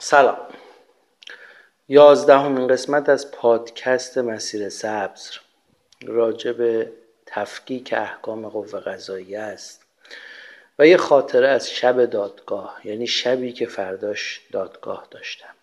سلام. 0.00 0.38
یازدهمین 1.88 2.66
قسمت 2.66 3.08
از 3.08 3.30
پادکست 3.30 4.18
مسیر 4.18 4.68
سبز. 4.68 5.30
راجع 6.06 6.52
به 6.52 6.92
تفکیک 7.26 7.94
احکام 7.96 8.48
قوه 8.48 8.80
قضاییه 8.80 9.40
است. 9.40 9.82
و 10.78 10.86
یه 10.86 10.96
خاطره 10.96 11.48
از 11.48 11.70
شب 11.70 12.04
دادگاه 12.04 12.80
یعنی 12.84 13.06
شبی 13.06 13.52
که 13.52 13.66
فرداش 13.66 14.40
دادگاه 14.52 15.08
داشتم. 15.10 15.54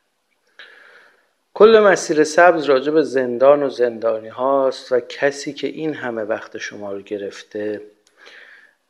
کل 1.54 1.79
مسیر 1.79 2.23
سبز 2.23 2.63
راجع 2.63 2.91
به 2.91 3.02
زندان 3.02 3.63
و 3.63 3.70
زندانی 3.70 4.27
هاست 4.27 4.91
و 4.91 4.99
کسی 4.99 5.54
که 5.54 5.67
این 5.67 5.93
همه 5.93 6.23
وقت 6.23 6.57
شما 6.57 6.93
رو 6.93 7.02
گرفته 7.02 7.81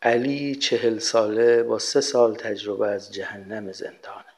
علی 0.02 0.55
چهل 0.55 1.00
ساله 1.00 1.64
با 1.64 1.80
سه 1.80 2.02
سال 2.02 2.36
تجربه 2.36 2.88
از 2.88 3.14
جهنم 3.14 3.71
زندانه. 3.71 4.35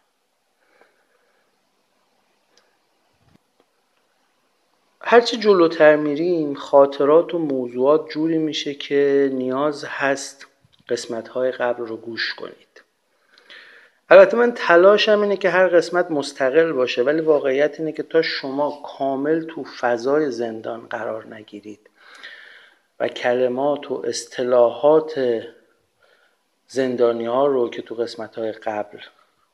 هرچی 5.09 5.37
جلوتر 5.37 5.95
میریم 5.95 6.53
خاطرات 6.53 7.33
و 7.33 7.39
موضوعات 7.39 8.09
جوری 8.09 8.37
میشه 8.37 8.73
که 8.73 9.29
نیاز 9.33 9.85
هست 9.87 10.47
قسمت 10.89 11.27
های 11.27 11.51
قبل 11.51 11.85
رو 11.85 11.97
گوش 11.97 12.33
کنید. 12.33 12.83
البته 14.09 14.37
من 14.37 14.51
تلاشم 14.51 15.21
اینه 15.21 15.37
که 15.37 15.49
هر 15.49 15.67
قسمت 15.67 16.11
مستقل 16.11 16.71
باشه 16.71 17.03
ولی 17.03 17.21
واقعیت 17.21 17.79
اینه 17.79 17.91
که 17.91 18.03
تا 18.03 18.21
شما 18.21 18.81
کامل 18.85 19.45
تو 19.45 19.63
فضای 19.63 20.31
زندان 20.31 20.87
قرار 20.87 21.35
نگیرید 21.35 21.89
و 22.99 23.07
کلمات 23.07 23.91
و 23.91 24.03
اصطلاحات 24.07 25.41
زندانی 26.67 27.25
ها 27.25 27.45
رو 27.45 27.69
که 27.69 27.81
تو 27.81 27.95
قسمت 27.95 28.35
های 28.35 28.51
قبل 28.51 28.99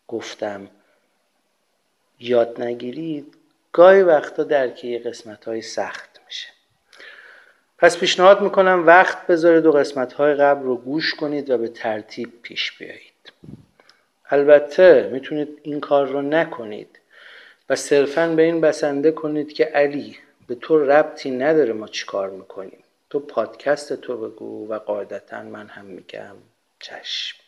گفتم 0.07 0.69
یاد 2.19 2.61
نگیرید. 2.61 3.42
گاهی 3.73 4.01
وقتا 4.01 4.43
درک 4.43 4.83
یه 4.83 4.99
قسمت 4.99 5.45
های 5.45 5.61
سخت 5.61 6.19
میشه. 6.25 6.47
پس 7.77 7.97
پیشنهاد 7.97 8.41
می‌کنم 8.41 8.87
وقت 8.87 9.27
بذارید 9.27 9.65
و 9.65 9.71
قسمت 9.71 10.13
های 10.13 10.33
قبل 10.33 10.63
رو 10.63 10.77
گوش 10.77 11.15
کنید 11.15 11.49
و 11.49 11.57
به 11.57 11.67
ترتیب 11.67 12.41
پیش 12.41 12.77
بیایید. 12.77 13.33
البته 14.29 15.09
می‌تونید 15.11 15.59
این 15.63 15.79
کار 15.79 16.07
رو 16.07 16.21
نکنید 16.21 16.99
و 17.69 17.75
صرفا 17.75 18.27
به 18.27 18.41
این 18.41 18.61
بسنده 18.61 19.11
کنید 19.11 19.53
که 19.53 19.65
علی 19.65 20.17
به 20.47 20.55
تو 20.55 20.85
ربطی 20.85 21.31
نداره 21.31 21.73
ما 21.73 21.87
چی 21.87 22.05
کار 22.05 22.29
می‌کنیم. 22.29 22.83
تو 23.09 23.19
پادکست 23.19 23.93
تو 23.93 24.17
بگو 24.17 24.67
و 24.67 24.79
قاعدتا 24.79 25.43
من 25.43 25.67
هم 25.67 25.85
میگم 25.85 26.35
چشم. 26.79 27.42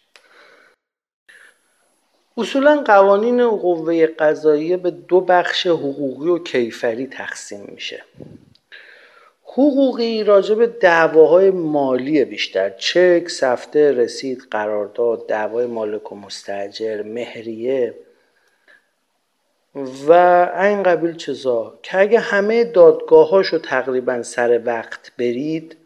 اصولا 2.38 2.84
قوانین 2.86 3.50
قوه 3.50 4.08
قضاییه 4.08 4.78
به 4.78 4.92
دو 4.92 5.22
بخش 5.22 5.68
حقوقی 5.68 6.30
و 6.30 6.40
کیفری 6.40 7.08
تقسیم 7.08 7.66
میشه. 7.68 8.04
حقوقی 9.44 10.24
راجع 10.24 10.56
به 10.56 10.68
دعواهای 10.68 11.52
مالی 11.52 12.26
بیشتر 12.26 12.70
چک، 12.70 13.30
سفته، 13.30 13.92
رسید، 13.92 14.48
قرارداد، 14.52 15.28
دعوای 15.28 15.66
مالک 15.66 16.12
و 16.12 16.16
مستجر، 16.16 17.04
مهریه 17.04 17.94
و 20.08 20.12
این 20.62 20.84
قبیل 20.84 21.16
چیزا 21.16 21.80
که 21.84 22.00
اگه 22.00 22.20
همه 22.20 22.64
دادگاهاشو 22.64 23.58
تقریبا 23.58 24.24
سر 24.24 24.62
وقت 24.66 25.12
برید 25.18 25.78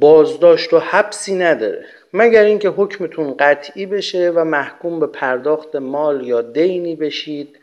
بازداشت 0.00 0.72
و 0.72 0.78
حبسی 0.78 1.34
نداره. 1.34 1.86
مگر 2.16 2.44
اینکه 2.44 2.68
حکمتون 2.68 3.34
قطعی 3.38 3.86
بشه 3.86 4.32
و 4.34 4.44
محکوم 4.44 5.00
به 5.00 5.06
پرداخت 5.06 5.76
مال 5.76 6.26
یا 6.26 6.42
دینی 6.42 6.96
بشید 6.96 7.58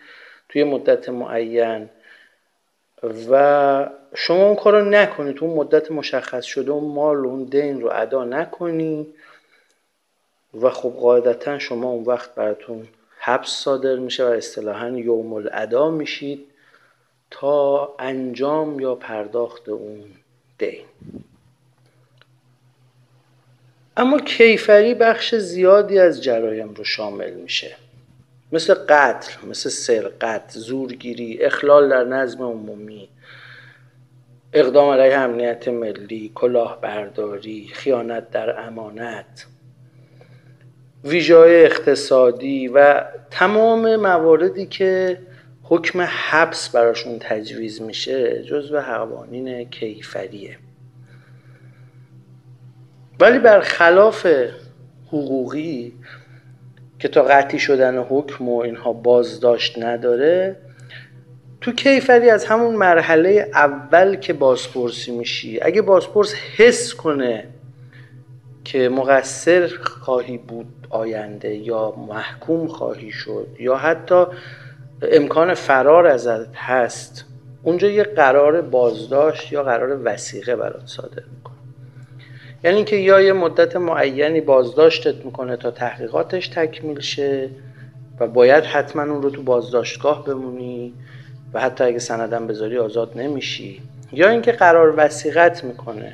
توی 0.50 0.64
مدت 0.64 1.10
معین. 1.10 1.90
و 3.30 3.90
شما 4.16 4.46
اون 4.46 4.56
کار 4.56 4.82
رو 4.82 4.90
نکنید 4.90 5.38
اون 5.42 5.54
مدت 5.58 5.92
مشخص 5.92 6.44
شده 6.44 6.72
اون 6.72 6.94
مال 6.94 7.26
اون 7.26 7.44
دین 7.44 7.82
رو 7.82 7.90
ادا 7.94 8.24
نکنی. 8.26 9.08
و 10.62 10.70
خب 10.70 10.90
قاعدتا 10.90 11.60
شما 11.60 11.90
اون 11.90 12.04
وقت 12.04 12.36
براتون 12.36 12.88
حبس 13.18 13.50
صادر 13.50 13.96
میشه 13.96 14.26
و 14.26 14.28
اصطلاحا 14.28 14.90
یوم 14.90 15.34
الادا 15.34 15.92
میشید 15.92 16.46
تا 17.32 17.96
انجام 18.00 18.80
یا 18.80 18.96
پرداخت 18.96 19.70
اون 19.70 20.04
دین. 20.58 20.86
اما 23.98 24.20
کیفری 24.20 24.94
بخش 24.94 25.36
زیادی 25.36 26.00
از 26.00 26.24
جرایم 26.24 26.74
رو 26.74 26.84
شامل 26.84 27.34
میشه. 27.34 27.76
مثل 28.52 28.74
قتل 28.74 29.48
مثل 29.48 29.70
سرقت 29.70 30.52
زورگیری 30.52 31.44
اخلال 31.44 31.90
در 31.90 32.04
نظم 32.04 32.44
عمومی 32.44 33.10
اقدام 34.54 34.90
علیه 34.90 35.18
امنیت 35.18 35.68
ملی 35.68 36.32
کلاهبرداری 36.36 37.70
خیانت 37.74 38.32
در 38.32 38.60
امانت 38.60 39.46
ویژای 41.04 41.66
اقتصادی 41.66 42.68
و 42.68 43.04
تمام 43.32 43.96
مواردی 43.96 44.66
که 44.66 45.18
حکم 45.64 46.02
حبس 46.02 46.70
براشون 46.70 47.20
تجویز 47.20 47.82
میشه 47.82 48.44
جزو 48.44 48.80
قوانین 48.80 49.70
کیفریه. 49.70 50.58
ولی 53.22 53.40
برخلاف 53.40 54.28
حقوقی 55.08 55.94
که 57.00 57.08
تا 57.08 57.22
قطعی 57.22 57.60
شدن 57.60 57.98
حکم 57.98 58.50
و 58.50 58.58
اینها 58.58 58.94
بازداشت 58.94 59.84
نداره 59.84 60.56
تو 61.62 61.72
کیفری 61.72 62.30
از 62.30 62.46
همون 62.46 62.76
مرحله 62.76 63.50
اول 63.54 64.16
که 64.16 64.34
بازپرسی 64.34 65.12
میشی 65.12 65.60
اگه 65.62 65.82
بازپرس 65.82 66.34
حس 66.58 66.94
کنه 66.94 67.48
که 68.64 68.90
مقصر 68.90 69.68
خواهی 69.84 70.38
بود 70.38 70.88
آینده 70.90 71.56
یا 71.56 71.92
محکوم 71.92 72.68
خواهی 72.68 73.12
شد 73.12 73.48
یا 73.60 73.76
حتی 73.76 74.26
امکان 75.12 75.54
فرار 75.54 76.08
ازت 76.08 76.56
هست 76.56 77.26
اونجا 77.64 77.90
یه 77.90 78.04
قرار 78.04 78.62
بازداشت 78.62 79.52
یا 79.52 79.64
قرار 79.64 80.02
وسیقه 80.04 80.56
برات 80.56 80.86
صادر 80.86 81.24
می‌کنه. 81.36 81.51
یعنی 82.64 82.76
اینکه 82.76 82.96
یا 82.96 83.22
یه 83.22 83.34
مدت 83.34 83.76
معینی 83.76 84.42
بازداشتت 84.42 85.26
می‌کنه 85.26 85.58
تا 85.58 85.72
تحقیقاتش 85.72 86.48
تکمیل 86.48 87.00
شه 87.00 87.50
و 88.20 88.28
باید 88.28 88.64
حتما 88.64 89.02
اون 89.02 89.22
رو 89.22 89.30
تو 89.30 89.44
بازداشتگاه 89.44 90.26
بمونی 90.26 90.94
و 91.54 91.62
حتی 91.62 91.84
اگه 91.84 92.00
سندم 92.00 92.48
بذاری 92.48 92.78
آزاد 92.78 93.12
نمیشی. 93.16 93.82
یا 94.14 94.30
اینکه 94.30 94.52
قرار 94.52 94.94
وسیقت 94.98 95.64
می‌کنه. 95.64 96.14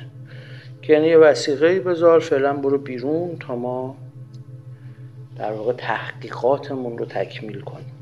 که 0.82 0.92
یعنی 0.92 1.06
یه 1.06 1.18
وسیقه 1.18 1.80
بذار 1.80 2.20
فعلا 2.20 2.52
برو 2.52 2.78
بیرون 2.78 3.36
تا 3.40 3.56
ما 3.56 3.96
در 5.38 5.52
واقع 5.52 5.72
تحقیقاتمون 5.72 6.98
رو 6.98 7.04
تکمیل 7.04 7.60
کنیم. 7.60 7.92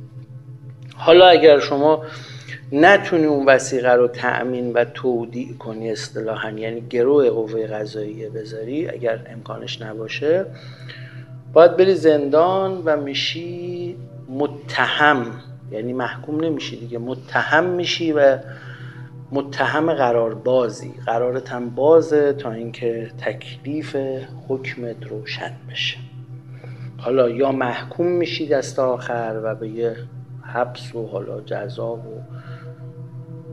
حالا 0.96 1.26
اگر 1.26 1.58
شما 1.58 2.02
نتونی 2.72 3.24
اون 3.24 3.46
وسیقه 3.46 3.92
رو 3.92 4.08
تأمین 4.08 4.72
و 4.72 4.84
تودیع 4.84 5.56
کنی 5.56 5.90
اصطلاحا. 5.92 6.50
یعنی 6.50 6.80
گروه 6.80 7.30
قوه 7.30 7.66
قضاییه 7.66 8.30
بذاری 8.30 8.88
اگر 8.88 9.26
امکانش 9.30 9.82
نباشه. 9.82 10.46
باید 11.52 11.76
بری 11.76 11.94
زندان 11.94 12.82
و 12.84 12.96
میشی 12.96 13.96
متهم. 14.28 15.26
یعنی 15.70 15.92
محکوم 15.92 16.44
نمیشی 16.44 16.76
دیگه. 16.76 16.98
متهم 16.98 17.64
میشی 17.64 18.12
و 18.12 18.38
متهم 19.32 19.94
قرار 19.94 20.34
بازی 20.34 20.94
قرارت 21.06 21.50
هم 21.50 21.70
بازه 21.70 22.32
تا 22.32 22.52
اینکه 22.52 23.10
تکلیف 23.18 23.96
حکمت 24.48 25.06
روشن 25.06 25.52
بشه. 25.70 25.98
حالا 26.98 27.28
یا 27.28 27.52
محکوم 27.52 28.06
میشی 28.06 28.48
دست 28.48 28.78
آخر 28.78 29.40
و 29.44 29.54
به 29.54 29.68
یه 29.68 29.96
حبس 30.42 30.94
و 30.94 31.06
حالا 31.06 31.40
جزا 31.40 31.92
و 31.92 32.22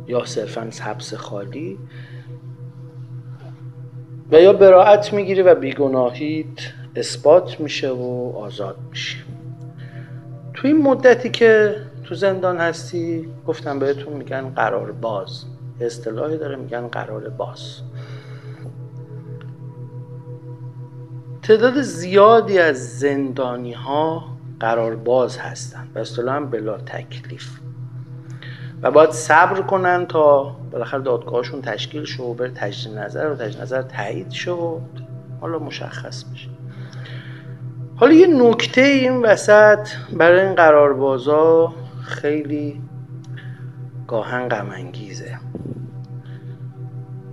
یا 0.08 0.26
صرفا 0.26 0.70
حبس 0.82 1.14
خالی. 1.14 1.80
و 4.32 4.42
یا 4.42 4.54
براعت 4.54 5.14
می‌گیری 5.14 5.42
و 5.42 5.56
بیگناهیت 5.56 6.48
اثبات 6.96 7.60
میشه 7.60 7.90
و 7.90 8.34
آزاد 8.38 8.78
میشی. 8.90 9.24
تو 10.54 10.68
این 10.68 10.82
مدتی 10.82 11.30
که 11.30 11.76
تو 12.04 12.16
زندان 12.16 12.58
هستی 12.58 13.30
گفتم 13.48 13.80
بهتون 13.80 14.14
میگن 14.14 14.50
قرار 14.50 14.92
باز. 14.92 15.46
اصطلاحی 15.82 16.38
داره 16.38 16.56
میگن 16.56 16.88
قرار 16.88 17.30
باز. 17.30 17.82
تعداد 21.42 21.82
زیادی 21.82 22.60
از 22.60 23.00
زندانی 23.00 23.74
ها 23.74 24.24
قرار 24.60 24.96
باز 24.96 25.38
هستن. 25.38 25.88
و 25.96 26.00
اصطلاحا 26.00 26.40
بلا 26.40 26.78
تکلیف. 26.78 27.63
و 28.84 28.92
باید 28.92 29.12
صبر 29.12 29.62
کنن 29.62 30.06
تا 30.06 30.56
بالاخره 30.72 31.02
دادگاهشون 31.02 31.62
تشکیل 31.62 32.06
شد 32.06 32.24
و 32.24 32.34
بره 32.34 32.52
تجدید 32.56 32.98
نظر 32.98 33.30
و 33.30 33.36
تجدید 33.36 33.62
نظر 33.62 33.82
تایید 33.82 34.32
شد 34.32 34.82
حالا 35.42 35.60
مشخص 35.60 36.24
بشه. 36.24 36.50
حالا 37.96 38.14
یه 38.14 38.28
نکته 38.28 38.82
این 38.82 39.22
وسط 39.22 39.88
برای 40.14 40.42
این 40.42 40.56
قراربازا 40.56 41.74
خیلی 42.04 42.82
گاهن 44.08 44.48
غمانگیزه. 44.48 45.40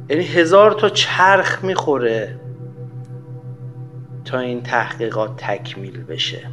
یعنی 0.08 0.24
هزار 0.24 0.72
تا 0.72 0.88
چرخ 0.88 1.64
می‌خوره 1.64 2.40
تا 4.24 4.38
این 4.38 4.62
تحقیقات 4.62 5.30
تکمیل 5.36 6.04
بشه. 6.04 6.46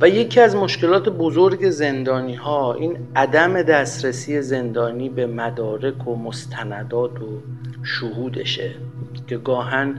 و 0.00 0.08
یکی 0.08 0.40
از 0.40 0.56
مشکلات 0.56 1.08
بزرگ 1.08 1.70
زندانی 1.70 2.34
ها 2.34 2.74
این 2.74 2.98
عدم 3.16 3.62
دسترسی 3.62 4.42
زندانی 4.42 5.08
به 5.08 5.26
مدارک 5.26 6.08
و 6.08 6.16
مستندات 6.16 7.22
و 7.22 7.40
شهودشه 7.82 8.74
که 9.26 9.36
گاهن 9.36 9.94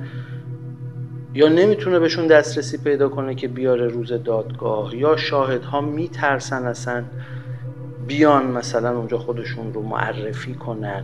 یا 1.34 1.48
نمی‌تونه 1.48 2.00
بهشون 2.00 2.28
دسترسی 2.28 2.78
پیدا 2.78 3.10
کنه 3.10 3.36
که 3.36 3.48
بیاره 3.48 3.88
روز 3.88 4.14
دادگاه 4.14 4.96
یا 4.96 5.18
شاهدها 5.18 5.82
میترسن 5.82 6.66
اصلا 6.66 7.04
بیان 8.08 8.46
مثلا 8.52 8.98
اونجا 8.98 9.18
خودشون 9.18 9.74
رو 9.74 9.82
معرفی 9.82 10.54
کنن. 10.54 11.04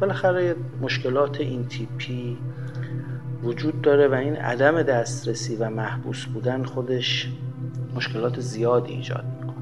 بالاخره 0.00 0.56
مشکلات 0.82 1.40
این 1.40 1.68
تیپی 1.68 2.38
وجود 3.42 3.82
داره 3.82 4.08
و 4.08 4.14
این 4.14 4.36
عدم 4.36 4.82
دسترسی 4.82 5.56
و 5.56 5.70
محبوس 5.70 6.24
بودن 6.24 6.64
خودش 6.64 7.28
مشکلات 7.96 8.40
زیادی 8.40 8.92
ایجاد 8.92 9.24
می‌کنه. 9.40 9.54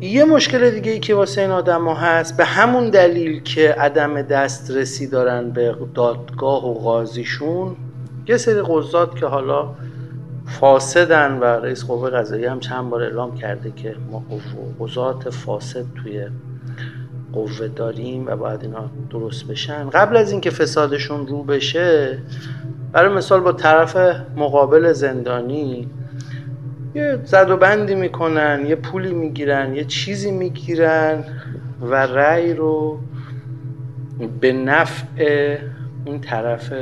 یه 0.00 0.24
مشکل 0.24 0.70
دیگه 0.70 0.92
ای 0.92 1.00
که 1.00 1.14
واسه 1.14 1.40
این 1.40 1.50
آدم 1.50 1.88
هست 1.88 2.36
به 2.36 2.44
همون 2.44 2.90
دلیل 2.90 3.42
که 3.42 3.74
عدم 3.78 4.22
دسترسی 4.22 5.06
دارن 5.06 5.50
به 5.50 5.76
دادگاه 5.94 6.66
و 6.66 6.74
قاضیشون 6.74 7.76
یه 8.28 8.36
سری 8.36 8.62
قضات 8.66 9.16
که 9.16 9.26
حالا 9.26 9.74
فاسدن 10.46 11.38
و 11.38 11.44
رئیس 11.44 11.84
قوه 11.84 12.10
قضایی 12.10 12.44
هم 12.44 12.60
چند 12.60 12.90
بار 12.90 13.02
اعلام 13.02 13.34
کرده 13.34 13.70
که 13.70 13.96
ما 14.10 14.24
قضات 14.80 15.30
فاسد 15.30 15.84
توی 16.02 16.26
قوه 17.32 17.68
داریم 17.68 18.26
و 18.26 18.36
باید 18.36 18.62
اینا 18.62 18.90
درست 19.10 19.46
بشن. 19.46 19.90
قبل 19.90 20.16
از 20.16 20.32
اینکه 20.32 20.50
فسادشون 20.50 21.26
رو 21.26 21.42
بشه 21.42 22.18
برای 22.92 23.14
مثال 23.14 23.40
با 23.40 23.52
طرف 23.52 23.96
مقابل 24.36 24.92
زندانی 24.92 25.88
یه 26.94 27.18
زد 27.24 27.50
و 27.50 27.56
بندی 27.56 27.94
می‌کنن 27.94 28.64
یه 28.66 28.74
پولی 28.74 29.14
می‌گیرن 29.14 29.74
یه 29.74 29.84
چیزی 29.84 30.30
می‌گیرن 30.30 31.24
و 31.82 31.94
رأی 31.94 32.54
رو 32.54 32.98
به 34.40 34.52
نفع 34.52 35.58
اون 36.04 36.20
طرف 36.20 36.72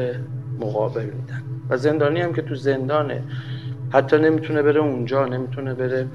مقابل 0.61 1.05
میدن. 1.05 1.43
و 1.71 1.77
زندانی 1.77 2.21
هم 2.21 2.33
که 2.33 2.43
تو 2.43 2.55
زندانه 2.55 3.23
حتی 3.93 4.19
نمی‌تونه 4.19 4.63
بره 4.63 4.81
اونجا 4.81 5.27
نمی‌تونه 5.27 5.75
بره 5.75 6.07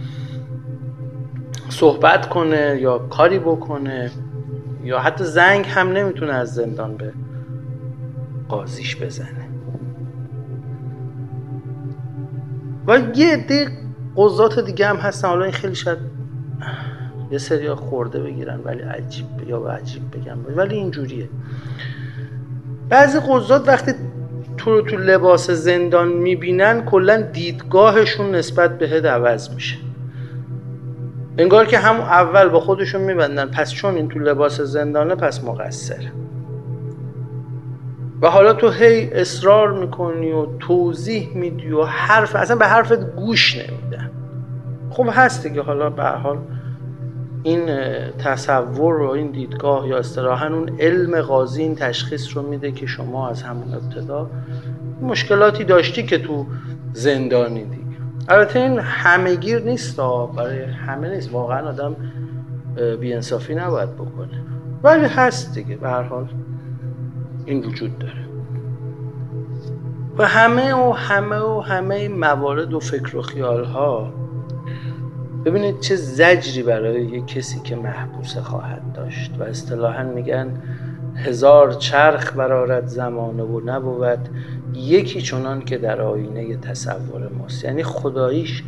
صحبت 1.69 2.29
کنه 2.29 2.77
یا 2.81 2.97
کاری 2.97 3.39
بکنه 3.39 4.11
یا 4.83 4.99
حتی 4.99 5.23
زنگ 5.23 5.65
هم 5.65 5.89
نمی‌تونه 5.91 6.33
از 6.33 6.53
زندان 6.53 6.97
به 6.97 7.13
قاضیش 8.49 9.01
بزنه. 9.01 9.44
و 12.87 12.99
یه 13.15 13.33
عده 13.33 13.67
قضات 14.15 14.59
دیگه 14.59 14.87
هم 14.87 14.95
هستن. 14.95 15.27
حالا 15.27 15.43
این 15.43 15.53
خیلی 15.53 15.75
شاید 15.75 15.97
یه 17.31 17.37
سری 17.37 17.69
خورده 17.69 18.19
بگیرن 18.19 18.59
ولی 18.65 18.81
عجیب 18.81 19.25
یا 19.47 19.57
عجیب 19.57 20.03
بگم. 20.11 20.37
ولی 20.55 20.75
اینجوریه. 20.75 21.29
بعضی 22.89 23.19
قضات 23.29 23.67
وقتی 23.67 23.91
تو 24.57 24.71
رو 24.71 24.81
تو 24.81 24.97
لباس 24.97 25.51
زندان 25.51 26.07
می‌بینن 26.07 26.85
کلا 26.85 27.21
دیدگاهشون 27.21 28.35
نسبت 28.35 28.77
به 28.77 29.09
عوض 29.09 29.49
میشه. 29.49 29.77
انگار 31.37 31.65
که 31.65 31.77
هم 31.77 31.95
اول 31.95 32.49
با 32.49 32.59
خودشون 32.59 33.01
میبندن. 33.01 33.45
پس 33.45 33.71
چون 33.71 33.95
این 33.95 34.07
تو 34.07 34.19
لباس 34.19 34.61
زندانه 34.61 35.15
پس 35.15 35.43
مقصره 35.43 36.11
و 38.21 38.29
حالا 38.29 38.53
تو 38.53 38.69
هی 38.69 39.13
اصرار 39.13 39.71
می‌کنی 39.73 40.31
و 40.31 40.45
توضیح 40.59 41.37
میدی 41.37 41.71
و 41.71 41.83
حرف 41.83 42.35
اصلا 42.35 42.55
به 42.55 42.65
حرفت 42.65 43.15
گوش 43.15 43.57
نمیدن 43.57 44.11
خب 44.89 45.09
هست 45.11 45.47
دیگه 45.47 45.61
حالا 45.61 45.89
به 45.89 46.03
حال 46.03 46.37
این 47.43 47.69
تصور 48.17 49.01
و 49.01 49.09
این 49.09 49.31
دیدگاه 49.31 49.87
یا 49.87 49.97
اصطلاحا 49.97 50.47
اون 50.47 50.69
علم 50.79 51.21
قاضی 51.21 51.61
این 51.61 51.75
تشخیص 51.75 52.37
رو 52.37 52.41
میده 52.41 52.71
که 52.71 52.85
شما 52.85 53.29
از 53.29 53.43
همون 53.43 53.73
ابتدا 53.73 54.29
مشکلاتی 55.01 55.63
داشتی 55.63 56.03
که 56.03 56.17
تو 56.17 56.45
زندانی 56.93 57.63
دیگه. 57.63 57.85
البته 58.29 58.59
این 58.59 58.79
همهگیر 58.79 59.59
نیست 59.59 59.97
برای 60.35 60.63
همه 60.63 61.09
نیست. 61.09 61.33
واقعا 61.33 61.69
آدم 61.69 61.95
بیانصافی 62.99 63.55
نباید 63.55 63.93
بکنه. 63.93 64.43
ولی 64.83 65.05
هست 65.05 65.53
دیگه 65.53 65.75
به 65.75 65.89
هر 65.89 66.03
حال. 66.03 66.27
این 67.45 67.65
وجود 67.65 67.99
داره. 67.99 68.25
و 70.17 70.25
همه 70.25 70.73
و 70.73 70.91
همه 70.91 71.39
و 71.39 71.59
همه 71.59 72.07
موارد 72.07 72.73
و 72.73 72.79
فکر 72.79 73.17
و 73.17 73.21
خیال 73.21 73.63
ها 73.63 74.13
ببینید 75.45 75.79
چه 75.79 75.95
زجری 75.95 76.63
برای 76.63 77.01
یک 77.01 77.27
کسی 77.27 77.59
که 77.59 77.75
محبوسه 77.75 78.41
خواهد 78.41 78.93
داشت 78.93 79.31
و 79.39 79.43
اصطلاحا 79.43 80.03
میگن 80.03 80.61
هزار 81.15 81.73
چرخ 81.73 82.37
برارد 82.37 82.87
زمانه 82.87 83.43
و 83.43 83.61
نبود 83.65 84.29
یکی 84.73 85.21
چنان 85.21 85.61
که 85.61 85.77
در 85.77 86.01
آینه 86.01 86.57
تصور 86.57 87.29
ماست. 87.39 87.63
یعنی 87.63 87.83
خداییش 87.83 88.63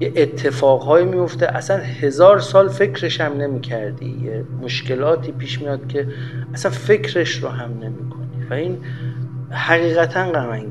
یه 0.00 0.12
اتفاقهایی 0.16 1.06
میفته 1.06 1.46
اصلا 1.46 1.76
هزار 1.76 2.38
سال 2.38 2.68
فکرش 2.68 3.20
هم 3.20 3.32
نمی 3.32 3.60
کردی 3.60 4.20
یه 4.24 4.44
مشکلاتی 4.62 5.32
پیش 5.32 5.62
میاد 5.62 5.86
که 5.86 6.08
اصلا 6.54 6.70
فکرش 6.70 7.36
رو 7.36 7.48
هم 7.48 7.70
نمی 7.80 8.09
و 8.50 8.54
این 8.54 8.78
حقیقتا 9.50 10.32
غم 10.32 10.70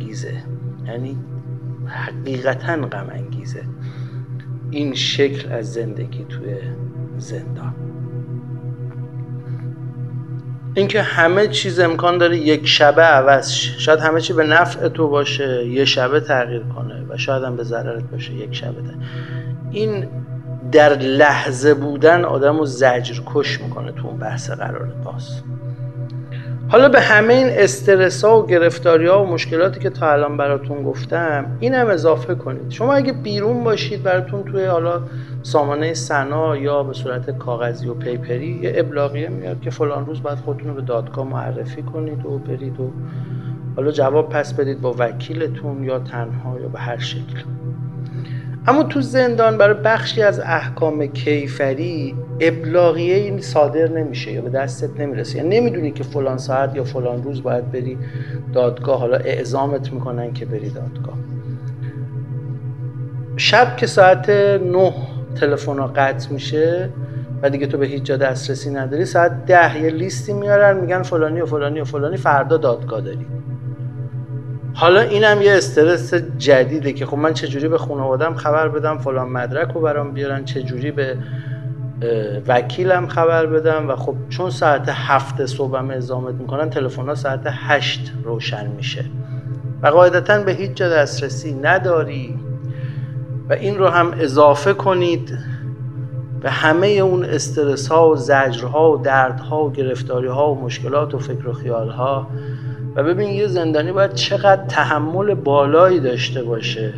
یعنی 0.85 1.17
حقیقتا 1.85 2.75
غم 2.75 3.09
این 4.71 4.93
شکل 4.93 5.51
از 5.51 5.73
زندگی 5.73 6.25
توی 6.29 6.55
زندان. 7.17 7.75
اینکه 10.73 11.01
همه 11.01 11.47
چیز 11.47 11.79
امکان 11.79 12.17
داره 12.17 12.37
یک 12.37 12.67
شبه 12.67 13.01
عوض 13.01 13.49
شاید 13.51 13.99
همه 13.99 14.21
چی 14.21 14.33
به 14.33 14.43
نفع 14.43 14.87
تو 14.87 15.07
باشه 15.07 15.67
یه 15.67 15.85
شبه 15.85 16.19
تغییر 16.19 16.63
کنه 16.63 17.05
و 17.09 17.17
شاید 17.17 17.43
هم 17.43 17.55
به 17.55 17.63
ضررت 17.63 18.03
باشه 18.03 18.33
یک 18.33 18.55
شبه 18.55 18.75
این 19.71 20.07
در 20.71 20.97
لحظه 20.97 21.73
بودن 21.73 22.25
آدم 22.25 22.57
رو 22.57 22.65
زجر 22.65 23.21
کش 23.25 23.61
می‌کنه 23.61 23.91
تو 23.91 24.07
اون 24.07 24.17
بحث 24.17 24.49
قرار 24.51 24.85
باز. 25.03 25.43
حالا 26.71 26.89
به 26.89 26.99
همه 27.01 27.33
این 27.33 27.47
استرس 27.49 28.25
ها 28.25 28.41
و 28.41 28.47
گرفتاری 28.47 29.07
ها 29.07 29.23
و 29.23 29.27
مشکلاتی 29.27 29.79
که 29.79 29.89
تا 29.89 30.11
الان 30.11 30.37
براتون 30.37 30.83
گفتم 30.83 31.45
این 31.59 31.73
هم 31.73 31.87
اضافه 31.87 32.35
کنید. 32.35 32.71
شما 32.71 32.93
اگه 32.93 33.13
بیرون 33.13 33.63
باشید 33.63 34.03
براتون 34.03 34.43
توی 34.43 34.65
حالا 34.65 35.01
سامانه 35.43 35.93
سنا 35.93 36.57
یا 36.57 36.83
به 36.83 36.93
صورت 36.93 37.37
کاغذی 37.37 37.87
و 37.87 37.93
پیپری 37.93 38.59
یه 38.63 38.73
ابلاغیه 38.75 39.29
میاد 39.29 39.61
که 39.61 39.69
فلان 39.69 40.05
روز 40.05 40.23
باید 40.23 40.37
خودتون 40.37 40.67
رو 40.67 40.73
به 40.73 40.81
دادگاه 40.81 41.27
معرفی 41.27 41.81
کنید 41.81 42.25
و 42.25 42.37
برید 42.37 42.79
و 42.79 42.91
حالا 43.75 43.91
جواب 43.91 44.29
پس 44.29 44.53
بدید 44.53 44.81
با 44.81 44.95
وکیلتون 44.99 45.83
یا 45.83 45.99
تنها 45.99 46.59
یا 46.59 46.67
به 46.67 46.79
هر 46.79 46.97
شکل. 46.97 47.43
اما 48.67 48.83
تو 48.83 49.01
زندان 49.01 49.57
برای 49.57 49.81
بخشی 49.83 50.21
از 50.21 50.39
احکام 50.39 51.05
کیفری 51.05 52.15
ابلاغیه 52.39 53.15
این 53.15 53.41
صادر 53.41 53.87
نمیشه 53.87 54.31
یا 54.31 54.41
به 54.41 54.49
دستت 54.49 54.99
نمی‌رسه. 54.99 55.37
یعنی 55.37 55.59
نمی‌دونی 55.59 55.91
که 55.91 56.03
فلان 56.03 56.37
ساعت 56.37 56.75
یا 56.75 56.83
فلان 56.83 57.23
روز 57.23 57.43
باید 57.43 57.71
بری 57.71 57.97
دادگاه. 58.53 58.99
حالا 58.99 59.17
اعزامت 59.17 59.93
می‌کنن 59.93 60.33
که 60.33 60.45
بری 60.45 60.69
دادگاه. 60.69 61.17
شب 63.37 63.77
که 63.77 63.87
ساعت 63.87 64.29
نه 64.29 64.93
تلفن 65.35 65.87
قطع 65.87 66.31
میشه 66.31 66.89
و 67.41 67.49
دیگه 67.49 67.67
تو 67.67 67.77
به 67.77 67.85
هیچ 67.85 68.03
جا 68.03 68.17
دسترسی 68.17 68.69
نداری 68.69 69.05
ساعت 69.05 69.45
ده 69.45 69.83
یه 69.83 69.89
لیستی 69.89 70.33
میارن 70.33 70.77
میگن 70.77 71.03
فلانی 71.03 71.41
و 71.41 71.45
فلانی 71.45 71.81
و 71.81 71.85
فلانی 71.85 72.17
فردا 72.17 72.57
دادگاه 72.57 73.01
داری. 73.01 73.25
حالا 74.79 75.01
اینم 75.01 75.41
یه 75.41 75.51
استرس 75.51 76.13
جدیده 76.13 76.93
که 76.93 77.05
خب 77.05 77.17
من 77.17 77.33
چجوری 77.33 77.67
به 77.67 77.77
خانوادم 77.77 78.33
خبر 78.33 78.69
بدم 78.69 78.97
فلان 78.97 79.29
مدرک 79.29 79.71
رو 79.73 79.81
برام 79.81 80.11
بیارن 80.11 80.45
چجوری 80.45 80.91
به 80.91 81.17
وکیلم 82.47 83.07
خبر 83.07 83.45
بدم 83.45 83.89
و 83.89 83.95
خب 83.95 84.15
چون 84.29 84.49
ساعت 84.49 84.89
هفت 84.89 85.45
صبحم 85.45 85.89
ازامت 85.89 86.35
می‌کنن 86.35 86.69
تلفن 86.69 87.05
ها 87.05 87.15
ساعت 87.15 87.41
هشت 87.45 88.11
روشن 88.23 88.67
میشه. 88.67 89.05
و 89.81 89.87
قاعدتا 89.87 90.43
به 90.43 90.51
هیچ 90.51 90.71
جا 90.71 90.89
دسترسی 90.89 91.53
نداری 91.53 92.39
و 93.49 93.53
این 93.53 93.77
رو 93.77 93.87
هم 93.87 94.13
اضافه 94.19 94.73
کنید 94.73 95.37
به 96.41 96.49
همه 96.49 96.87
اون 96.87 97.25
استرس 97.25 97.87
ها 97.87 98.09
و 98.09 98.15
زجرها 98.15 98.91
و 98.91 98.97
دردها 98.97 99.63
و 99.63 99.71
گرفتاری 99.71 100.27
ها 100.27 100.51
و 100.51 100.61
مشکلات 100.61 101.15
و 101.15 101.19
فکر 101.19 101.47
و 101.47 101.53
خیال 101.53 101.89
ها 101.89 102.27
ببین 103.03 103.29
یه 103.29 103.47
زندانی 103.47 103.91
باید 103.91 104.13
چقدر 104.13 104.65
تحمل 104.65 105.33
بالایی 105.33 105.99
داشته 105.99 106.43
باشه 106.43 106.93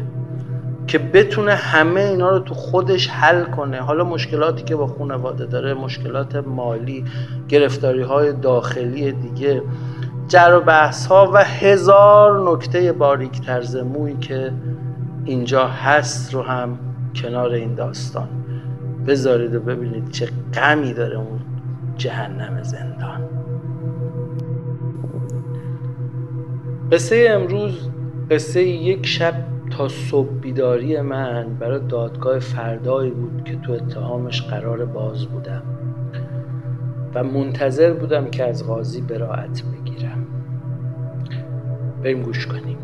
که 0.88 1.00
بتونه 1.00 1.54
همه 1.54 2.02
اینا 2.02 2.30
رو 2.30 2.40
تو 2.40 2.54
خودش 2.54 3.10
حل 3.10 3.44
کنه. 3.44 3.78
حالا 3.78 4.04
مشکلاتی 4.04 4.64
که 4.64 4.76
با 4.76 4.88
خانواده 4.88 5.46
داره 5.46 5.74
مشکلات 5.74 6.36
مالی 6.36 7.06
گرفتاری 7.50 8.02
های 8.02 8.34
داخلی 8.34 9.12
دیگه. 9.12 9.62
جر 10.28 10.54
و 10.54 10.60
بحث 10.60 11.06
ها 11.06 11.32
و 11.34 11.38
هزار 11.44 12.52
نکته 12.52 12.92
باریک 12.92 13.42
ترزمویی 13.42 14.18
که 14.18 14.52
اینجا 15.26 15.68
هست 15.68 16.34
رو 16.34 16.42
هم 16.42 16.80
کنار 17.16 17.52
این 17.52 17.76
داستان. 17.76 18.30
بذارید 19.08 19.56
و 19.56 19.60
ببینید 19.60 20.12
چه 20.12 20.30
غمی 20.54 20.94
داره 20.94 21.18
اون 21.18 21.40
جهنم 21.98 22.64
زندان. 22.64 23.41
قصه 26.92 27.28
امروز 27.30 27.90
قصه 28.32 28.64
یک 28.64 29.06
شب 29.06 29.34
تا 29.78 29.88
صبح 29.88 30.30
بیداری 30.30 31.02
من 31.02 31.54
برای 31.60 31.80
دادگاه 31.88 32.40
فردایی 32.40 33.12
بود 33.12 33.44
که 33.44 33.56
تو 33.56 33.72
اتهامش 33.72 34.42
قرار 34.42 34.86
باز 34.86 35.26
بودم 35.26 35.64
و 37.16 37.24
منتظر 37.24 37.94
بودم 37.94 38.26
که 38.26 38.44
از 38.44 38.68
قاضی 38.68 39.02
براعت 39.02 39.64
بگیرم. 39.64 40.28
بریم 42.04 42.22
گوش 42.22 42.48
کنیم. 42.48 42.78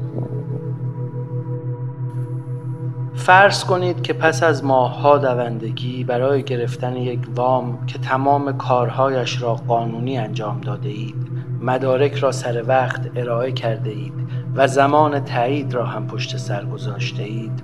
فرض 3.16 3.64
کنید 3.64 4.02
که 4.02 4.14
پس 4.14 4.44
از 4.44 4.66
ماهها 4.66 5.18
دوندگی 5.18 6.04
برای 6.04 6.44
گرفتن 6.44 6.96
یک 6.96 7.20
وام 7.36 7.86
که 7.86 8.00
تمام 8.00 8.58
کارهایش 8.58 9.42
را 9.42 9.56
قانونی 9.56 10.18
انجام 10.18 10.62
داده 10.62 10.90
اید 10.90 11.37
مدارک 11.62 12.14
را 12.14 12.32
سر 12.32 12.64
وقت 12.68 13.10
ارائه 13.16 13.52
کرده 13.52 13.90
اید 13.90 14.14
و 14.56 14.68
زمان 14.68 15.20
تایید 15.20 15.74
را 15.74 15.86
هم 15.86 16.08
پشت 16.08 16.38
سر 16.38 16.66
گذاشته 16.66 17.24
اید. 17.24 17.64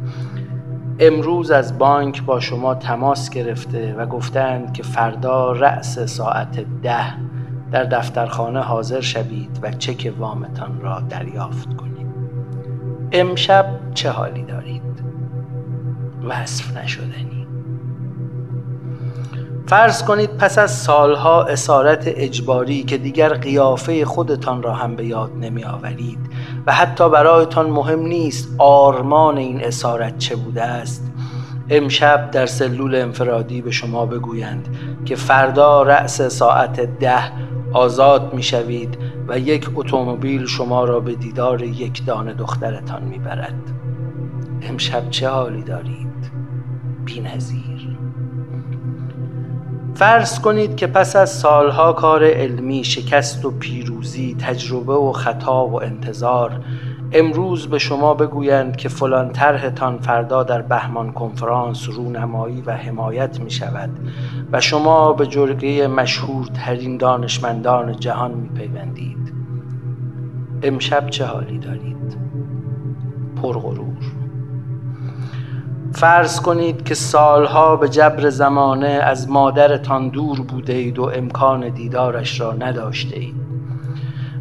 امروز 1.00 1.52
از 1.52 1.78
بانک 1.78 2.24
با 2.24 2.40
شما 2.40 2.76
تماس 2.76 3.30
گرفته 3.30 3.96
و 3.98 4.06
گفتند 4.06 4.74
که 4.74 4.84
فردا 4.84 5.52
رأس 5.52 6.00
ساعت 6.00 6.66
ده 6.82 7.16
در 7.72 7.84
دفترخانه 7.84 8.60
حاضر 8.60 9.02
شوید 9.02 9.60
و 9.62 9.72
چک 9.72 10.14
وامتان 10.20 10.82
را 10.82 11.00
دریافت 11.00 11.74
کنید. 11.74 12.08
امشب 13.12 13.66
چه 13.94 14.10
حالی 14.10 14.44
دارید؟ 14.44 15.04
وصف 16.24 16.78
نشدنی 16.78 17.33
فرض 19.68 20.04
کنید 20.04 20.38
پس 20.38 20.58
از 20.58 20.78
سالها 20.78 21.44
اسارت 21.44 22.04
اجباری 22.06 22.84
که 22.84 22.98
دیگر 22.98 23.34
قیافه 23.34 24.06
خودتان 24.06 24.64
را 24.64 24.74
هم 24.74 24.96
به 24.96 25.06
یاد 25.06 25.32
نمی 25.42 25.64
آورید 25.64 26.20
و 26.66 26.74
حتی 26.74 27.10
برایتان 27.10 27.70
مهم 27.70 28.00
نیست 28.00 28.56
آرمان 28.58 29.38
این 29.38 29.64
اسارت 29.64 30.18
چه 30.18 30.36
بوده 30.36 30.64
است 30.64 31.12
امشب 31.70 32.32
در 32.32 32.46
سلول 32.46 32.96
انفرادی 32.96 33.62
به 33.62 33.72
شما 33.72 34.06
بگویند 34.06 34.78
که 35.06 35.16
فردا 35.16 35.84
رأس 35.84 36.22
ساعت 36.22 36.80
ده 37.00 37.32
آزاد 37.74 38.34
می 38.34 38.44
شوید 38.44 38.98
و 39.28 39.40
یک 39.40 39.70
اتومبیل 39.76 40.46
شما 40.46 40.84
را 40.84 41.00
به 41.00 41.16
دیدار 41.16 41.62
یک 41.62 42.06
دانه 42.06 42.34
دخترتان 42.34 43.04
می 43.04 43.20
برد 43.20 43.62
امشب 44.62 45.10
چه 45.10 45.30
حالی 45.30 45.62
دارید؟ 45.62 46.32
بینظیر 47.06 47.73
فرض 50.04 50.40
کنید 50.40 50.76
که 50.76 50.88
پس 50.88 51.16
از 51.16 51.30
سالها 51.30 51.94
کار 51.94 52.26
علمی 52.26 52.84
شکست 52.84 53.46
و 53.46 53.52
پیروزی 53.52 54.36
تجربه 54.40 54.94
و 54.94 55.12
خطا 55.12 55.68
و 55.68 55.84
انتظار 55.84 56.62
امروز 57.12 57.68
به 57.68 57.80
شما 57.80 58.14
بگویند 58.14 58.76
که 58.76 58.90
فلان 58.90 59.32
طرحتان 59.32 59.98
فردا 59.98 60.44
در 60.44 60.62
بهمان 60.62 61.12
کنفرانس 61.12 61.90
رونمایی 61.90 62.62
و 62.62 62.72
حمایت 62.72 63.40
می 63.40 63.52
شود 63.52 63.90
و 64.52 64.62
شما 64.62 65.14
به 65.14 65.28
جرگه 65.28 65.88
مشهورترین 65.88 66.98
دانشمندان 66.98 68.00
جهان 68.00 68.32
می 68.32 68.50
پیوندید 68.50 69.34
امشب 70.64 71.10
چه 71.10 71.26
حالی 71.26 71.58
دارید؟ 71.58 72.18
پرغرور 73.42 74.23
فرض 75.94 76.42
کنید 76.42 76.84
که 76.84 76.96
سالها 76.96 77.76
به 77.76 77.90
جبر 77.90 78.30
زمانه 78.30 78.88
از 78.88 79.30
مادرتان 79.30 80.10
دور 80.10 80.42
بوده 80.42 80.74
اید 80.74 81.00
و 81.00 81.04
امکان 81.04 81.70
دیدارش 81.70 82.40
را 82.40 82.54
نداشته 82.54 83.20
اید 83.20 83.36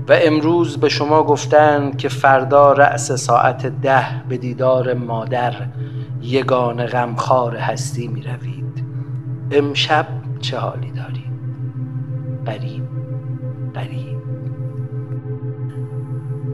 و 0.08 0.16
امروز 0.22 0.76
به 0.76 0.88
شما 0.88 1.22
گفتند 1.22 1.96
که 1.96 2.08
فردا 2.08 2.72
رأس 2.72 3.12
ساعت 3.12 3.66
ده 3.66 4.06
به 4.28 4.36
دیدار 4.36 4.94
مادر 4.94 5.54
یگان 6.22 6.86
غمخوار 6.86 7.56
هستی 7.56 8.08
می 8.08 8.22
روید 8.22 8.84
امشب 9.50 10.06
چه 10.40 10.58
حالی 10.58 10.90
دارید؟ 10.90 11.32
قریب 12.46 12.82
قریب. 13.74 14.18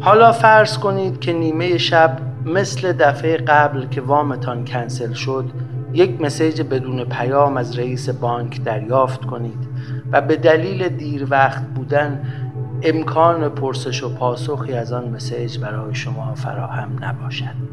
حالا 0.01 0.33
فرض 0.33 0.79
کنید 0.79 1.21
که 1.21 1.33
نیمه 1.33 1.79
شب 1.79 2.28
مثل 2.55 2.93
دفعه 2.93 3.37
قبل 3.37 3.87
که 3.87 4.01
وامتان 4.01 4.65
کنسل 4.65 5.13
شد 5.13 5.51
یک 5.93 6.21
مسیج 6.21 6.63
بدون 6.63 7.05
پیام 7.05 7.57
از 7.57 7.79
رئیس 7.79 8.09
بانک 8.09 8.63
دریافت 8.63 9.25
کنید 9.25 9.69
و 10.13 10.21
به 10.21 10.37
دلیل 10.37 10.89
دیر 10.89 11.27
وقت 11.31 11.63
بودن 11.67 12.25
امکان 12.83 13.49
پرسش 13.49 14.03
و 14.03 14.15
پاسخی 14.15 14.73
از 14.73 14.93
آن 14.93 15.09
مسیج 15.09 15.59
برای 15.59 15.95
شما 15.95 16.35
فراهم 16.35 17.05
نباشد 17.05 17.69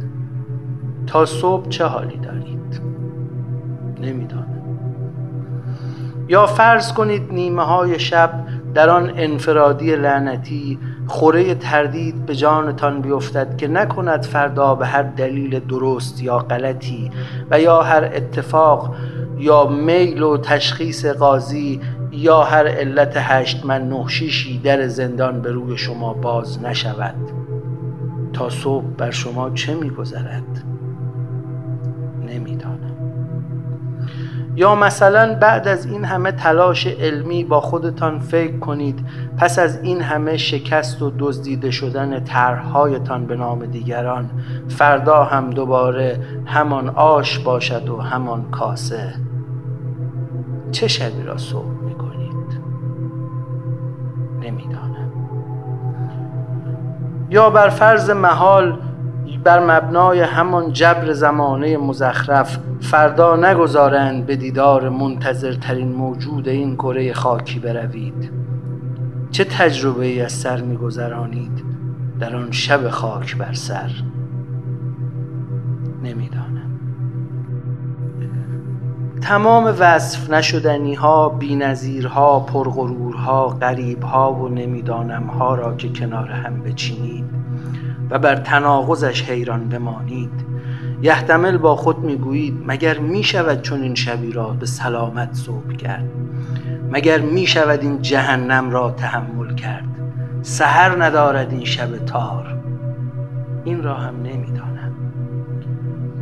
تا 1.08 1.26
صبح 1.26 1.70
چه 1.70 1.86
حالی 1.86 2.18
دارید؟ 2.18 2.82
نمی‌دانم 4.02 4.46
یا 6.30 6.46
فرض 6.46 6.94
کنید 6.94 7.34
نیمه 7.34 7.64
های 7.64 8.00
شب 8.00 8.46
در 8.74 8.90
آن 8.90 9.12
انفرادی 9.16 9.96
لعنتی 9.96 10.80
خوره 11.08 11.56
تردید 11.56 12.26
به 12.26 12.36
جانتان 12.36 13.02
بیفتد 13.02 13.58
که 13.58 13.68
نکند 13.68 14.24
فردا 14.24 14.76
به 14.76 14.86
هر 14.86 15.04
دلیل 15.04 15.60
درست 15.60 16.24
یا 16.24 16.38
غلطی 16.38 17.12
و 17.52 17.60
یا 17.60 17.82
هر 17.82 18.04
اتفاق 18.04 18.96
یا 19.38 19.68
میل 19.68 20.24
و 20.24 20.38
تشخیص 20.38 21.06
قاضی 21.06 21.82
یا 22.12 22.44
هر 22.44 22.68
علت 22.68 23.14
هشت 23.16 23.66
من 23.66 23.90
نهشیشی 23.90 24.60
در 24.60 24.88
زندان 24.88 25.42
به 25.42 25.52
روی 25.52 25.78
شما 25.78 26.14
باز 26.14 26.64
نشود. 26.64 27.16
تا 28.34 28.50
صبح 28.50 28.86
بر 28.98 29.12
شما 29.12 29.50
چه 29.50 29.76
میگذرد؟ 29.76 30.64
نمی‌دانم. 32.28 32.65
یا 34.56 34.76
مثلا 34.76 35.38
بعد 35.40 35.68
از 35.68 35.86
این 35.86 36.06
همه 36.06 36.32
تلاش 36.32 36.88
علمی 36.88 37.44
با 37.44 37.62
خودتان 37.62 38.20
فکر 38.20 38.60
کنید 38.60 39.06
پس 39.38 39.60
از 39.60 39.84
این 39.84 40.02
همه 40.02 40.38
شکست 40.38 41.02
و 41.02 41.12
دزدیده 41.20 41.72
شدن 41.72 42.24
طرحهایتان 42.24 43.26
به 43.26 43.36
نام 43.36 43.66
دیگران 43.66 44.30
فردا 44.68 45.24
هم 45.24 45.50
دوباره 45.50 46.20
همان 46.46 46.90
آش 46.90 47.40
باشد 47.40 47.90
و 47.90 47.98
همان 47.98 48.52
کاسه. 48.52 49.14
چه 50.72 50.88
شبی 50.88 51.24
را 51.24 51.38
صبح 51.38 51.84
می 51.86 51.94
کنید 51.94 52.60
نمی‌دانم. 54.42 55.12
یا 57.30 57.50
بر 57.50 57.70
فرض 57.70 58.10
محال 58.10 58.78
بر 59.44 59.78
مبنای 59.78 60.22
همان 60.22 60.74
جبر 60.74 61.14
زمانه 61.14 61.78
مزخرف 61.78 62.58
فردا 62.82 63.36
نگذارند 63.36 64.26
به 64.26 64.36
دیدار 64.36 64.90
منتظرترین 64.90 65.92
موجود 65.92 66.48
این 66.48 66.76
کره 66.76 67.14
خاکی 67.14 67.60
بروید. 67.60 68.32
چه 69.32 69.44
تجربه 69.44 70.06
ای 70.06 70.22
از 70.22 70.32
سر 70.32 70.62
میگذرانید 70.62 71.64
در 72.20 72.36
آن 72.36 72.52
شب 72.52 72.90
خاک 72.90 73.38
بر 73.38 73.54
سر؟ 73.54 73.92
نمی‌دانم. 76.04 76.80
تمام 79.22 79.76
وصف 79.80 80.30
نشدنی 80.30 80.94
ها 80.94 81.30
بی 81.30 81.62
ها 82.02 82.40
پرغرور 82.40 83.16
غریب 83.62 84.04
ها 84.04 84.34
و 84.34 84.50
نمی‌دانم 84.50 85.24
ها 85.28 85.56
را 85.56 85.76
که 85.76 85.90
کنار 85.90 86.30
هم 86.30 86.64
بچینید 86.64 87.35
و 88.10 88.20
بر 88.20 88.36
تناقضش 88.36 89.24
حیران 89.24 89.70
بمانید. 89.70 90.46
یحتمل 91.02 91.58
با 91.58 91.76
خود 91.76 92.00
می‌گویید 92.00 92.64
مگر 92.66 92.98
می 93.00 93.24
شود 93.24 93.62
چون 93.62 93.82
این 93.82 93.96
شبی 93.96 94.32
را 94.32 94.48
به 94.50 94.66
سلامت 94.66 95.34
صبح 95.34 95.74
کرد؟ 95.74 96.10
مگر 96.92 97.20
می 97.20 97.48
شود 97.48 97.82
این 97.82 98.02
جهنم 98.02 98.72
را 98.72 98.92
تحمل 98.92 99.56
کرد؟ 99.56 99.88
سهر 100.42 101.04
ندارد 101.04 101.52
این 101.52 101.66
شب 101.66 101.98
تار. 101.98 102.58
این 103.64 103.84
را 103.84 103.94
هم 103.94 104.16
نمی‌دانم. 104.16 104.92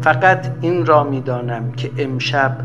فقط 0.01 0.47
این 0.61 0.85
را 0.85 1.03
می‌دانم 1.03 1.71
که 1.71 1.91
امشب 1.97 2.57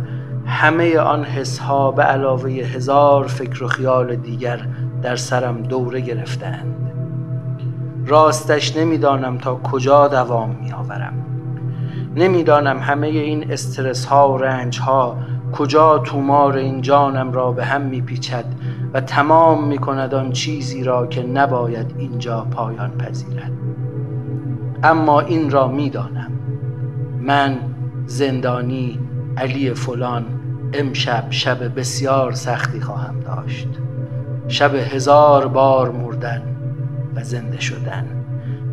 همه 0.46 0.98
آن 0.98 1.24
حسها 1.24 1.90
به 1.90 2.02
علاوه 2.02 2.50
هزار 2.50 3.26
فکر 3.26 3.64
و 3.64 3.66
خیال 3.66 4.16
دیگر 4.16 4.60
در 5.02 5.16
سرم 5.16 5.62
دوره 5.62 6.00
گرفتند 6.00 6.74
راستش 8.08 8.76
نمی‌دانم 8.76 9.38
تا 9.38 9.54
کجا 9.54 10.08
دوام 10.08 10.58
میآورم. 10.62 11.24
نمی‌دانم 12.16 12.78
همه 12.78 13.06
این 13.06 13.52
استرس 13.52 14.04
ها 14.04 14.32
و 14.32 14.38
رنج 14.38 14.80
ها 14.80 15.16
کجا 15.52 15.98
تومار 15.98 16.56
این 16.56 16.80
جانم 16.80 17.32
را 17.32 17.52
به 17.52 17.64
هم 17.64 17.80
میپیچد 17.82 18.44
و 18.94 19.00
تمام 19.00 19.68
می‌کند 19.68 20.14
آن 20.14 20.32
چیزی 20.32 20.84
را 20.84 21.06
که 21.06 21.22
نباید 21.22 21.94
اینجا 21.98 22.46
پایان 22.50 22.90
پذیرد. 22.90 23.52
اما 24.82 25.20
این 25.20 25.50
را 25.50 25.68
می‌دانم. 25.68 26.30
من 27.20 27.58
زندانی 28.06 28.98
علی 29.36 29.74
فلان 29.74 30.24
امشب 30.72 31.24
شب 31.30 31.78
بسیار 31.78 32.32
سختی 32.32 32.80
خواهم 32.80 33.20
داشت. 33.20 33.68
شب 34.48 34.74
هزار 34.74 35.48
بار 35.48 35.90
مردن 35.90 36.42
و 37.14 37.24
زنده 37.24 37.60
شدن. 37.60 38.06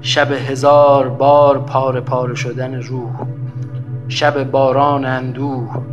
شب 0.01 0.31
هزار 0.31 1.09
بار 1.09 1.59
پاره 1.59 2.01
پاره 2.01 2.35
شدن 2.35 2.81
روح. 2.81 3.27
شب 4.07 4.51
باران 4.51 5.05
اندوه 5.05 5.83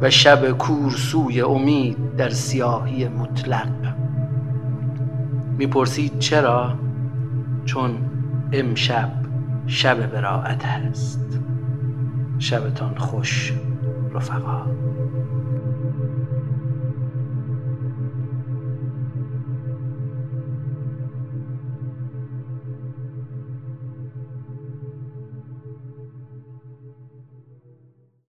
و 0.00 0.10
شب 0.10 0.50
کورسوی 0.50 1.40
امید 1.40 2.16
در 2.16 2.28
سیاهی 2.28 3.08
مطلق. 3.08 3.68
می‌پرسید 5.58 6.18
چرا؟ 6.18 6.74
چون 7.64 7.98
امشب 8.52 9.12
شب 9.66 10.06
براعت 10.06 10.64
است 10.64 11.40
شبتان 12.38 12.94
خوش 12.98 13.52
رفقا. 14.14 14.66